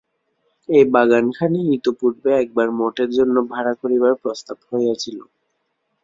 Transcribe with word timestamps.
এই 0.69 0.85
বাগানখানিই 0.93 1.71
ইতঃপূর্বে 1.75 2.31
একবার 2.43 2.67
মঠের 2.79 3.09
জন্য 3.17 3.35
ভাড়া 3.51 3.73
করিবার 3.81 4.13
প্রস্তাব 4.23 4.57
হইয়াছিল। 4.69 5.17